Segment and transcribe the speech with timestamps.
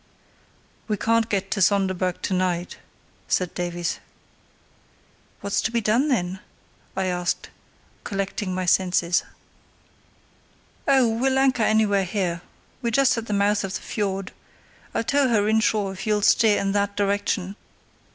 [0.87, 2.79] "We can't get to Sonderburg to night,"
[3.27, 3.99] said Davies.
[5.41, 6.39] "What's to be done then?"
[6.97, 7.51] I asked,
[8.03, 9.21] collecting my senses.
[10.87, 11.07] "Oh!
[11.07, 12.41] we'll anchor anywhere here,
[12.81, 14.31] we're just at the mouth of the fiord;
[14.95, 17.55] I'll tow her inshore if you'll steer in that direction."